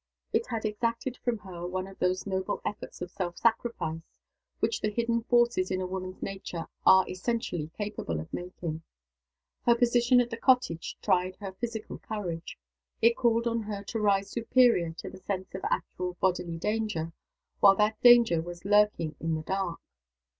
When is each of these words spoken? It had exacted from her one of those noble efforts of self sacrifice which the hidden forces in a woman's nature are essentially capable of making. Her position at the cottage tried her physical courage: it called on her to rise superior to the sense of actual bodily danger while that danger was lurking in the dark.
It 0.33 0.47
had 0.47 0.65
exacted 0.65 1.17
from 1.17 1.37
her 1.37 1.67
one 1.67 1.85
of 1.85 1.99
those 1.99 2.25
noble 2.25 2.59
efforts 2.65 3.03
of 3.03 3.11
self 3.11 3.37
sacrifice 3.37 4.01
which 4.59 4.81
the 4.81 4.89
hidden 4.89 5.21
forces 5.21 5.69
in 5.69 5.79
a 5.79 5.85
woman's 5.85 6.23
nature 6.23 6.65
are 6.87 7.07
essentially 7.07 7.69
capable 7.77 8.19
of 8.19 8.33
making. 8.33 8.81
Her 9.67 9.75
position 9.75 10.19
at 10.19 10.31
the 10.31 10.37
cottage 10.37 10.97
tried 11.03 11.35
her 11.35 11.51
physical 11.51 11.99
courage: 11.99 12.57
it 12.99 13.15
called 13.15 13.45
on 13.45 13.61
her 13.61 13.83
to 13.83 13.99
rise 13.99 14.31
superior 14.31 14.91
to 14.93 15.11
the 15.11 15.19
sense 15.19 15.53
of 15.53 15.61
actual 15.65 16.15
bodily 16.19 16.57
danger 16.57 17.13
while 17.59 17.75
that 17.75 18.01
danger 18.01 18.41
was 18.41 18.65
lurking 18.65 19.13
in 19.19 19.35
the 19.35 19.43
dark. 19.43 19.79